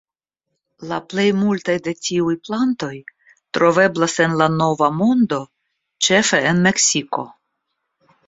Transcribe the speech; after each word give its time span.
La 0.91 0.97
plej 1.11 1.25
multaj 1.41 1.75
de 1.87 1.91
tiuj 2.05 2.33
plantoj 2.47 2.89
troveblas 3.57 4.17
en 4.25 4.33
la 4.41 4.47
Nova 4.55 4.89
Mondo, 5.01 5.41
ĉefe 6.07 6.41
en 6.53 6.65
Meksiko. 6.69 7.27